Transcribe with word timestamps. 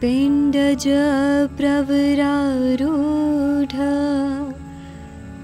पिण्डज 0.00 0.84
प्रवरारूढ 1.58 3.72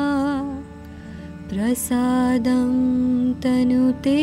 प्रसादं 1.50 2.72
तनुते 3.42 4.22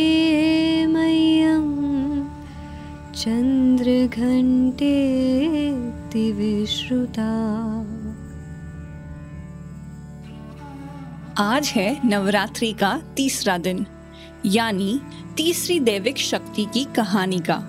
मह्यं 0.88 1.68
चन्द्रघण्टे 3.14 4.98
विश्रुता 6.32 7.32
आज 11.38 11.72
है 11.76 12.00
नवरात्रि 12.06 12.74
का 12.74 13.02
तीसरा 13.18 13.58
दिन। 13.58 13.86
यानी 14.46 15.02
तीसरी 15.38 15.80
दैविक 15.80 16.18
शक्ति 16.18 16.68
की 16.74 16.84
कहानी 16.96 17.40
का। 17.40 17.64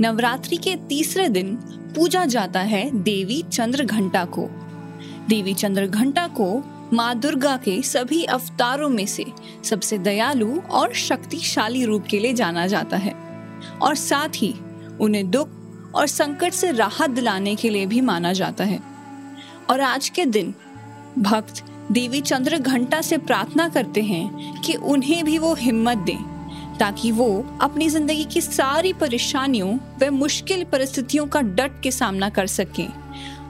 नवरात्रि 0.00 0.56
के 0.56 0.76
तीसरे 0.76 1.28
दिन 1.28 1.56
पूजा 1.96 2.24
जाता 2.24 2.60
है 2.60 3.02
देवी 3.02 3.42
चंद्र 3.52 3.84
घंटा 3.84 4.24
को। 4.24 4.48
देवी 5.28 5.54
चंद्र 5.54 5.86
घंटा 5.86 6.26
को 6.26 6.62
माँ 6.92 7.18
दुर्गा 7.18 7.56
के 7.56 7.82
सभी 7.82 8.24
अवतारों 8.24 8.88
में 8.88 9.06
से 9.06 9.24
सबसे 9.64 9.98
दयालु 9.98 10.60
और 10.60 10.94
शक्तिशाली 10.94 11.84
रूप 11.84 12.04
के 12.04 12.18
लिए 12.18 12.32
जाना 12.32 12.66
जाता 12.66 12.96
है। 12.96 13.14
और 13.82 13.94
साथ 13.94 14.28
ही 14.34 14.54
उन्हें 15.00 15.30
दुख 15.30 15.48
और 15.94 16.06
संकट 16.06 16.52
से 16.52 16.72
राहत 16.72 17.10
दिलाने 17.10 17.54
के 17.54 17.70
लिए 17.70 17.86
भी 17.86 18.00
माना 18.00 18.32
जाता 18.32 18.64
है। 18.64 18.80
और 19.70 19.80
आज 19.80 20.08
के 20.08 20.24
दिन 20.24 20.54
भक्त 21.18 21.64
देवी 21.92 22.20
चंद्र 22.20 22.58
घंटा 22.58 23.00
से 23.00 23.16
प्रार्थना 23.18 23.68
करते 23.68 24.02
हैं 24.02 24.60
कि 24.60 24.74
उन्हें 24.74 25.24
भी 25.24 25.38
वो 25.38 25.54
हिम्मत 25.54 25.98
दें, 25.98 26.18
ताकि 26.78 27.10
वो 27.10 27.58
अपनी 27.62 27.88
ज़िंदगी 27.88 28.24
की 28.24 28.40
सारी 28.40 28.92
परेशानियों 28.92 29.76
व 30.00 30.10
मुश्किल 30.10 30.64
परिस्थितियों 30.64 31.26
का 31.26 31.40
डट 31.40 31.80
के 31.82 31.90
सामना 31.90 32.28
कर 32.28 32.46
सकें 32.46 32.88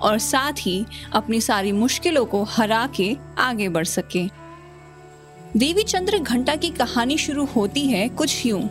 और 0.01 0.19
साथ 0.19 0.53
ही 0.61 0.85
अपनी 1.13 1.41
सारी 1.41 1.73
मुश्किलों 1.73 2.25
को 2.25 2.43
हरा 2.47 2.87
के 2.97 3.17
आगे 3.39 3.69
बढ़ 3.69 3.85
सके। 3.85 4.25
देवी 5.57 5.83
चंद्र 5.83 6.19
घंटा 6.19 6.57
की 6.57 6.71
कहानी 6.71 7.19
शुरू 7.19 7.45
होती 7.47 7.87
है 7.89 8.09
कुछ 8.09 8.45
यूँ, 8.47 8.63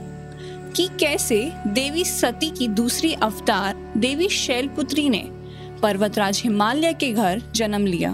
कि 0.75 0.88
कैसे 0.99 1.39
देवी 1.67 2.03
सती 2.03 2.49
की 2.49 2.67
दूसरी 2.67 3.13
अवतार 3.13 3.75
देवी 3.97 4.29
शैलपुत्री 4.29 5.09
ने 5.09 5.23
पर्वतराज 5.81 6.41
हिमालय 6.43 6.93
के 6.93 7.11
घर 7.11 7.41
जन्म 7.55 7.85
लिया। 7.85 8.11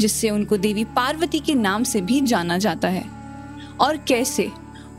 जिससे 0.00 0.30
उनको 0.30 0.56
देवी 0.56 0.84
पार्वती 0.84 1.38
के 1.38 1.54
नाम 1.54 1.84
से 1.84 2.00
भी 2.00 2.20
जाना 2.20 2.58
जाता 2.58 2.88
है। 2.88 3.04
और 3.80 3.96
कैसे 3.96 4.50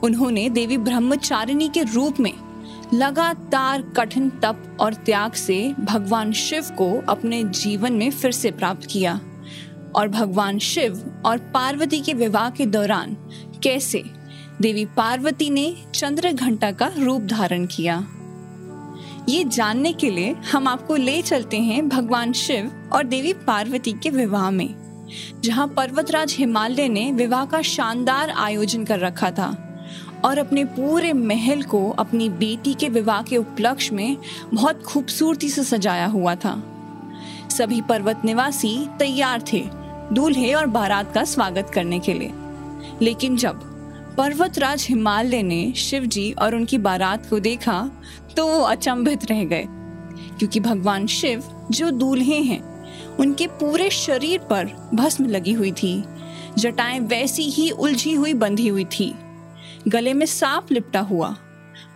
उन्होंने 0.03 0.49
देवी 0.49 0.77
ब्रह्मचारिणी 0.77 1.69
के 1.69 1.83
रूप 1.83 2.19
में 2.19 2.33
लगातार 2.94 3.81
कठिन 3.81 4.30
तप 4.30 4.77
और 4.80 4.94
त्याग 4.94 5.33
से 5.33 5.75
भगवान 5.80 6.31
शिव 6.31 6.64
को 6.64 7.03
अपने 7.09 7.44
जीवन 7.44 7.94
में 7.94 8.11
फिर 8.11 8.31
से 8.31 8.52
प्राप्त 8.52 8.88
किया 8.91 9.19
और 9.95 10.08
भगवान 10.08 10.59
शिव 10.59 11.21
और 11.25 11.38
पार्वती 11.38 11.99
के 11.99 12.14
विवाह 12.14 12.49
के 12.49 12.66
दौरान 12.66 13.16
कैसे 13.64 14.03
देवी 14.61 14.86
पार्वती 14.86 15.49
ने 15.49 15.86
चंद्र 15.95 16.31
घंटा 16.31 16.71
का 16.71 16.91
रूप 16.97 17.21
धारण 17.21 17.66
किया। 17.66 18.08
ये 19.30 19.44
जानने 19.44 19.94
के 19.94 20.11
लिए 20.11 20.36
हम 20.52 20.67
आपको 20.67 20.95
ले 20.95 21.21
चलते 21.21 21.58
हैं 21.58 21.89
भगवान 21.89 22.33
शिव 22.33 22.89
और 22.94 23.03
देवी 23.03 23.33
पार्वती 23.33 23.91
के 23.91 24.09
विवाह 24.09 24.52
में। 24.52 24.83
जहाँ 25.42 25.67
पर्वतराज 25.67 26.36
हिमालय 26.38 26.88
ने 26.88 27.11
विवाह 27.11 27.45
का 27.45 27.61
शानदार 27.61 28.30
आयोजन 28.30 28.83
कर 28.86 29.00
रखा 29.00 29.31
था 29.31 29.50
और 30.25 30.38
अपने 30.38 30.64
पूरे 30.66 31.14
महल 31.14 31.61
को 31.64 31.89
अपनी 31.89 32.30
बेटी 32.30 32.73
के 32.73 32.89
विवाह 32.89 33.22
के 33.22 33.38
उपलक्ष्य 33.38 33.95
में 33.95 34.17
बहुत 34.54 34.83
खूबसूरती 34.83 35.49
से 35.49 35.64
सजाया 35.64 36.05
हुआ 36.05 36.36
था। 36.36 36.55
सभी 37.49 37.82
पर्वत 37.82 38.21
निवासी 38.26 38.77
तैयार 38.99 39.43
थे 39.54 39.64
दूल्हे 40.14 40.54
और 40.54 40.65
बारात 40.65 41.14
का 41.14 41.23
स्वागत 41.23 41.71
करने 41.73 41.99
के 41.99 42.14
लिए। 42.14 42.33
लेकिन 43.02 43.37
जब 43.37 43.60
पर्वतराज 44.17 44.86
हिमालय 44.89 45.42
ने 45.43 45.71
शिव 45.73 46.05
जी 46.05 46.32
और 46.32 46.55
उनकी 46.55 46.77
बारात 46.77 47.30
को 47.30 47.39
देखा 47.39 47.80
तो 48.37 48.48
वो 48.48 48.60
अचंभित 48.60 49.26
रह 49.32 49.43
गए, 49.43 49.66
क्योंकि 50.37 50.60
भगवान 50.60 51.08
शिव 51.08 51.43
जो 51.71 51.89
दूल्हे 51.92 52.39
हैं 52.39 52.61
उनके 53.19 53.47
पूरे 53.47 53.89
शरीर 53.89 54.39
पर 54.39 54.89
भस्म 54.93 55.25
लगी 55.25 55.53
हुई 55.53 55.71
थी। 55.71 56.03
जटाएँ 56.57 56.99
वैसी 56.99 57.43
ही 57.43 57.69
उलझी 57.69 58.13
हुई 58.13 58.33
बंधी 58.33 58.67
हुई 58.67 58.85
थी। 58.85 59.15
गले 59.87 60.13
में 60.13 60.25
सांप 60.25 60.71
लिपटा 60.71 60.99
हुआ। 60.99 61.35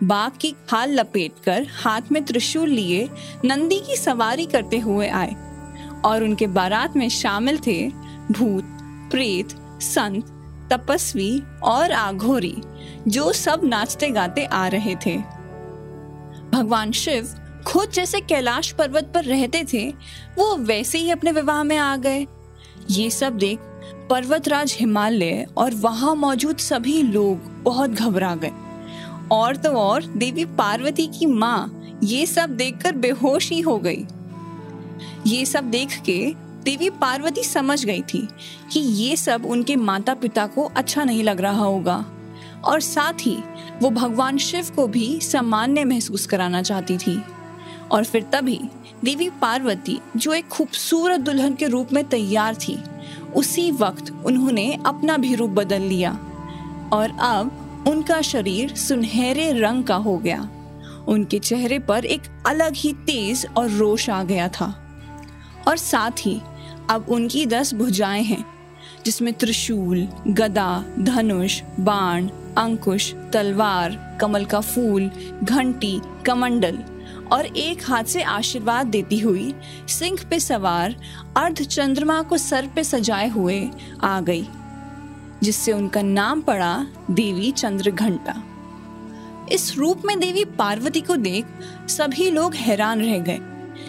बाघ 0.02 0.32
की 0.40 0.50
खाल 0.50 1.00
लपेटकर 1.00 1.66
हाथ 1.82 2.00
में 2.12 2.24
त्रिशूल 2.24 2.68
लिए 2.68 3.10
नंदी 3.44 3.78
की 3.78 3.96
सवारी 3.96 4.46
करते 4.46 4.78
हुए 4.78 5.08
आए 5.08 5.34
और 6.04 6.22
उनके 6.22 6.46
बारात 6.46 6.96
में 6.96 7.08
शामिल 7.08 7.58
थे 7.58 7.88
भूत, 8.30 8.64
प्रेत, 9.10 9.48
संत, 9.82 10.26
तपस्वी 10.72 11.42
और 11.62 11.92
आघोरी, 11.92 12.56
जो 13.08 13.32
सब 13.32 13.60
नाचते 13.64 14.08
गाते 14.08 14.44
आ 14.44 14.68
रहे 14.68 14.96
थे। 15.06 15.16
भगवान 16.52 16.92
शिव 16.92 17.37
खुद 17.66 17.90
जैसे 17.90 18.20
कैलाश 18.20 18.72
पर्वत 18.72 19.12
पर 19.14 19.24
रहते 19.24 19.64
थे, 19.72 19.94
वो 20.38 20.56
वैसे 20.56 20.98
ही 20.98 21.10
अपने 21.10 21.32
विवाह 21.32 21.62
में 21.62 21.76
आ 21.76 21.96
गए। 21.96 22.26
ये 22.90 23.10
सब 23.10 23.36
देख 23.36 23.58
पर्वतराज 24.10 24.76
हिमालय 24.80 25.46
और 25.56 25.74
वहाँ 25.74 26.14
मौजूद 26.14 26.56
सभी 26.56 27.02
लोग 27.02 27.62
बहुत 27.62 27.90
घबरा 27.90 28.34
गए। 28.34 28.52
और 29.32 29.56
तो 29.56 29.70
और, 29.70 30.04
देवी 30.04 30.44
पार्वती 30.44 31.06
की 31.06 31.26
माँ 31.26 31.82
ये 32.04 32.26
सब 32.26 32.50
देखकर 32.50 32.92
बेहोश 32.92 33.50
ही 33.50 33.60
हो 33.60 33.78
गई। 33.78 34.04
ये 35.26 35.44
सब 35.46 35.64
देख 35.64 36.00
के 36.00 36.34
देवी 36.36 36.90
पार्वती 36.90 37.42
समझ 37.42 37.84
गई 37.84 38.02
थी 38.02 38.28
कि 38.72 38.80
ये 38.80 39.16
सब 39.16 39.46
उनके 39.46 39.76
माता 39.76 40.14
पिता 40.14 40.46
को 40.46 40.70
अच्छा 40.76 41.04
नहीं 41.04 41.24
लग 41.24 41.40
रहा 41.40 41.64
होगा। 41.64 42.04
और 42.64 42.80
साथ 42.80 43.12
ही 43.12 43.38
वो 43.82 43.90
भगवान 43.90 44.38
शिव 44.38 44.66
को 44.76 44.86
भी 44.86 45.20
सामान्य 45.20 45.84
महसूस 45.84 46.26
कराना 46.26 46.62
चाहती 46.62 46.98
थी। 46.98 47.22
और 47.90 48.04
फिर 48.04 48.22
तभी 48.22 48.60
देवी 49.04 49.30
पार्वती, 49.30 50.00
जो 50.16 50.32
एक 50.32 50.48
खूबसूरत 50.48 51.20
दुल्हन 51.20 51.54
के 51.54 51.66
रूप 51.66 51.92
में 51.92 52.08
तैयार 52.08 52.54
थी, 52.54 52.78
उसी 53.36 53.72
वक्त 53.72 54.22
उन्होंने 54.26 54.78
अपना 54.86 55.16
भी 55.16 55.34
रूप 55.34 55.50
बदल 55.50 55.80
लिया। 55.80 56.18
और 56.92 57.16
अब 57.20 57.64
उनका 57.88 58.20
शरीर 58.20 58.74
सुनहरे 58.74 59.52
रंग 59.52 59.84
का 59.84 59.96
हो 59.96 60.18
गया। 60.18 60.48
उनके 61.08 61.38
चेहरे 61.38 61.78
पर 61.78 62.04
एक 62.04 62.22
अलग 62.46 62.74
ही 62.74 62.92
तेज 62.92 63.46
और 63.56 63.70
रोष 63.70 64.10
आ 64.10 64.22
गया 64.22 64.48
था। 64.48 64.98
और 65.68 65.76
साथ 65.76 66.10
ही 66.10 66.40
अब 66.90 67.06
उनकी 67.08 67.46
दस 67.46 67.74
भुजाएँ 67.74 68.22
हैं, 68.22 68.44
जिसमें 69.04 69.34
त्रिशूल, 69.34 70.08
गदा, 70.28 70.84
धनुष, 70.98 71.62
बाण, 71.80 72.28
अंकुश, 72.58 73.14
तलवार, 73.32 74.18
कमल 74.20 74.44
का 74.44 74.60
फूल, 74.60 75.10
घंटी, 75.42 76.00
कमंडल 76.26 76.78
और 77.32 77.46
एक 77.46 77.82
हाथ 77.84 78.04
से 78.04 78.22
आशीर्वाद 78.22 78.86
देती 78.86 79.18
हुई 79.18 79.54
सिंह 79.88 80.18
पे 80.30 80.40
सवार 80.40 80.96
अर्ध 81.36 81.62
चंद्रमा 81.62 82.22
को 82.22 82.36
सर 82.36 82.66
पे 82.66 82.84
सजाए 82.84 83.28
हुए 83.28 83.70
आ 84.02 84.20
गई, 84.20 84.46
जिससे 85.42 85.72
उनका 85.72 86.02
नाम 86.02 86.40
पड़ा 86.40 86.86
देवी 87.10 87.50
चंद्र 87.52 87.90
घंटा 87.90 88.42
इस 89.52 89.76
रूप 89.76 90.02
में 90.04 90.18
देवी 90.20 90.44
पार्वती 90.44 91.00
को 91.00 91.16
देख 91.16 91.46
सभी 91.88 92.30
लोग 92.30 92.54
हैरान 92.54 93.02
रह 93.02 93.18
गए, 93.18 93.38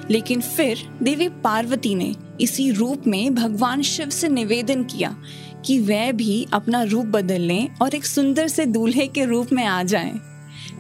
लेकिन 0.10 0.42
फिर 0.42 0.88
देवी 1.04 1.28
पार्वती 1.44 1.96
ने 1.96 2.16
इसी 2.42 2.70
रूप 2.72 3.08
में 3.08 3.36
भगवान 3.36 3.82
शिव 3.82 4.10
से 4.10 4.30
निवेदन 4.30 4.84
किया 4.84 5.16
कि 5.66 5.80
वह 5.80 6.12
भी 6.12 6.46
अपना 6.54 6.84
रूप 6.84 7.06
बदल 7.06 7.42
लें 7.42 7.76
और 7.82 7.96
एक 7.96 8.06
सुंदर 8.06 8.48
से 8.48 8.66
दूल्हे 8.66 9.08
के 9.08 9.26
रूप 9.26 9.52
में 9.54 9.66
आ 9.66 9.82
जाएँ। 9.84 10.20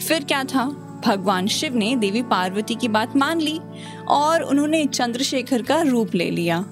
फिर 0.07 0.23
क्या 0.23 0.43
था 0.43 0.65
भगवान 1.05 1.47
शिव 1.47 1.75
ने 1.75 1.95
देवी 1.95 2.21
पार्वती 2.21 2.75
की 2.75 2.87
बात 2.87 3.17
मान 3.17 3.41
ली 3.41 3.59
और 4.07 4.41
उन्होंने 4.41 4.85
चंद्रशेखर 4.85 5.61
का 5.61 5.81
रूप 5.81 6.15
ले 6.15 6.29
लिया। 6.31 6.65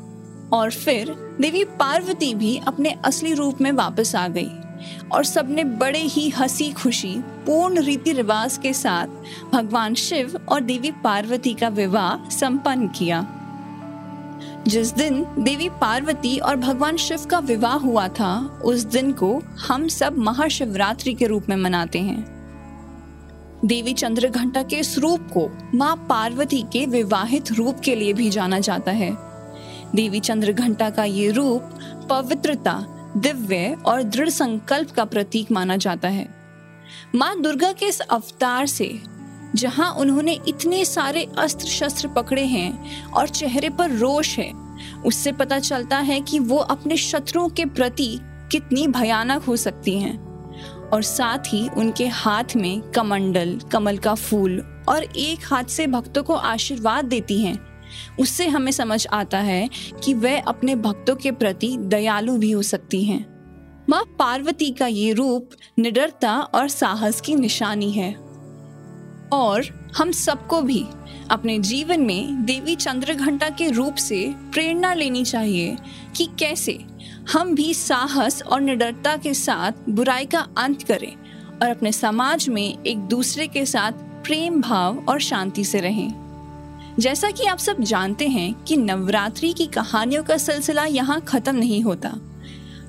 और 0.54 0.72
फिर 0.72 1.38
देवी 1.42 1.64
पार्वती 1.64 2.36
भी 2.36 2.62
अपने 2.68 2.92
असली 2.92 3.34
रूप 3.34 3.62
में 3.62 3.72
वापस 3.72 4.16
आ 4.16 4.28
गई 4.28 4.50
और 5.12 5.24
सबने 5.24 5.64
बड़े 5.64 6.00
ही 6.00 6.30
हँसी 6.30 6.72
खुशी, 6.72 7.16
पूर्ण 7.18 7.82
रीति 7.82 8.12
रिवाज 8.12 8.58
के 8.58 8.74
साथ 8.74 9.08
भगवान 9.54 9.94
शिव 9.94 10.40
और 10.50 10.62
देवी 10.62 10.92
पार्वती 10.92 11.54
का 11.54 11.68
विवाह 11.68 12.30
संपन्न 12.30 12.88
किया। 12.88 13.28
जिस 14.68 14.94
दिन 14.94 15.26
देवी 15.40 15.70
पार्वती 15.70 16.38
और 16.38 16.56
भगवान 16.56 16.98
शिव 16.98 17.26
का 17.26 17.40
विवाह 17.40 17.74
हुआ 17.74 18.08
था, 18.08 18.62
उस 18.66 18.84
दिन 18.84 19.12
को 19.12 19.42
हम 19.68 19.88
सब 19.88 20.18
महाशिवरात्रि 20.18 21.14
के 21.14 21.28
रूप 21.28 21.46
में 21.50 21.56
मनाते 21.56 22.00
हैं। 22.00 22.37
देवी 23.68 23.94
चंद्र 23.94 24.28
घंटा 24.28 24.62
के 24.64 24.76
इस 24.76 24.98
रूप 24.98 25.22
को 25.34 25.50
माँ 25.76 25.96
पार्वती 26.10 26.62
के 26.62 26.86
विवाहित 26.86 27.52
रूप 27.52 27.80
के 27.80 27.96
लिए 27.96 28.14
भी 28.14 28.30
जाना 28.30 28.60
जाता 28.60 28.92
है। 28.92 29.10
देवी 29.96 30.20
चंद्र 30.20 30.54
घंटा 30.54 30.90
का 30.90 31.04
ये 31.04 31.32
रूप 31.32 31.80
पवित्रता, 32.10 32.74
दिव्य 33.18 33.76
और 33.86 34.04
दृढ़ 34.04 34.30
संकल्प 34.30 34.92
का 34.92 35.06
प्रतीक 35.06 35.52
माना 35.52 35.76
जाता 35.78 36.08
है। 36.08 36.28
माँ 37.16 37.42
दुर्गा 37.42 37.72
के 37.72 37.86
इस 37.86 38.00
अवतार 38.00 38.66
से, 38.66 39.00
जहाँ 39.56 39.92
उन्होंने 39.94 40.40
इतने 40.48 40.84
सारे 40.86 41.28
अस्त्र 41.38 41.68
शस्त्र 41.68 42.08
पकड़े 42.08 42.46
हैं 42.46 43.04
और 43.06 43.28
चेहरे 43.30 43.70
पर 43.70 43.92
रोष 43.92 44.38
है, 44.40 44.52
उससे 45.06 45.32
पता 45.32 45.60
चलता 45.60 45.98
है 45.98 46.22
कि 46.22 46.40
वो 46.40 46.58
अपने 46.58 46.98
शत्रुओं 46.98 47.50
के 47.50 47.66
प्रति 47.66 48.20
कितनी 48.52 48.88
भयानक 48.88 49.44
हो 49.44 49.56
सकती 49.56 50.00
हैं। 50.00 50.27
और 50.94 51.02
साथ 51.02 51.38
ही 51.48 51.70
उनके 51.70 52.08
हाथ 52.08 52.56
में 52.56 52.82
कमंडल, 52.82 53.60
कमल 53.72 53.98
का 53.98 54.16
फूल 54.16 54.84
और 54.90 55.04
एक 55.04 55.40
हाथ 55.46 55.64
से 55.64 55.88
भक्तों 55.88 56.24
को 56.24 56.34
आशीर्वाद 56.34 57.06
देती 57.06 57.42
हैं। 57.42 57.68
उससे 58.20 58.48
हमें 58.48 58.72
समझ 58.72 59.08
आता 59.08 59.38
है 59.38 59.70
कि 60.04 60.14
वह 60.14 60.42
अपने 60.42 60.76
भक्तों 60.76 61.16
के 61.16 61.32
प्रति 61.32 61.78
दयालु 61.78 62.38
भी 62.38 62.52
हो 62.52 62.62
सकती 62.62 63.04
हैं। 63.04 63.38
माँ 63.90 64.04
पार्वती 64.20 64.72
का 64.72 64.88
ये 64.88 65.14
रूप 65.14 65.50
निडरता 65.80 66.40
और 66.40 66.68
साहस 66.68 67.22
की 67.22 67.36
निशानी 67.36 67.92
है। 67.92 68.27
और 69.32 69.66
हम 69.98 70.12
सबको 70.12 70.62
भी 70.62 70.86
अपने 71.30 71.60
जीवन 71.60 72.02
में 72.02 72.46
देवी 72.46 72.76
चंद्रघंटा 72.76 73.50
के 73.50 73.70
रूप 73.70 73.96
से 73.96 74.36
प्रेरणा 74.54 74.94
लेनी 74.94 75.24
चाहिए 75.24 75.78
कि 76.16 76.28
कैसे 76.40 76.80
हम 77.34 77.56
भी 77.56 77.74
साहस 77.74 78.42
और 78.42 78.62
निडरता 78.62 79.18
के 79.18 79.34
साथ 79.34 79.72
बुराई 79.90 80.26
का 80.26 80.48
अंत 80.58 80.84
करें 80.84 81.14
और 81.62 81.70
अपने 81.70 81.92
समाज 81.92 82.50
में 82.50 82.84
एक 82.84 82.98
दूसरे 82.98 83.48
के 83.48 83.66
साथ 83.66 83.92
प्रेम, 83.92 84.62
भाव 84.62 85.06
और 85.10 85.20
शांति 85.20 85.64
से 85.64 85.80
रहें। 85.80 86.28
जैसा 87.00 87.32
कि 87.32 87.44
आप 87.44 87.58
सब 87.58 87.82
जानते 87.82 88.28
हैं 88.28 88.54
कि 88.54 88.78
नवरात्रि 88.78 89.54
की 89.54 89.66
कहानियों 89.66 90.24
का 90.24 90.38
सिलसिला 90.38 90.86
यहाँ 90.86 91.22
खत्म 91.22 91.56
नहीं 91.56 91.82
होता। 91.82 92.14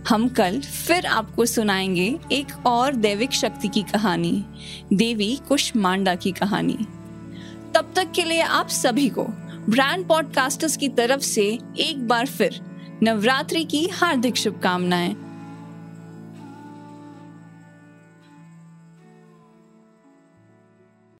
हम 0.08 0.28
कल 0.28 0.60
फिर 0.60 1.06
आपको 1.06 1.46
सुनाएँगे 1.46 2.18
एक 2.32 2.66
और 2.66 2.94
दैविक 2.94 3.32
शक्ति 3.32 3.68
की 3.68 3.82
कहानी, 3.82 4.44
देवी 4.92 5.40
कुश 5.48 5.76
मांडा 5.76 6.14
की 6.14 6.32
कहानी। 6.32 6.78
तब 7.74 7.92
तक 7.96 8.12
के 8.14 8.24
लिए 8.24 8.40
आप 8.40 8.68
सभी 8.68 9.08
को 9.08 9.24
ब्रांड 9.68 10.08
पॉडकास्टर्स 10.08 10.76
की 10.76 10.88
तरफ़ 10.88 11.20
से 11.20 11.58
एक 11.78 12.08
बार 12.08 12.26
फिर 12.26 12.60
नवरात्रि 13.02 13.64
की 13.64 13.86
हार्दिक 13.86 14.36
शुभकामनाएँ। 14.36 15.16